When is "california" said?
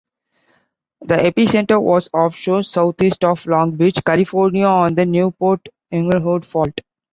4.03-4.65